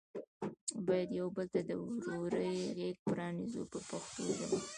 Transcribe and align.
باید 0.87 1.09
یو 1.19 1.27
بل 1.35 1.47
ته 1.53 1.61
د 1.69 1.71
ورورۍ 1.81 2.53
غېږه 2.77 2.89
پرانیزو 3.09 3.63
په 3.71 3.79
پښتو 3.89 4.21
ژبه. 4.37 4.57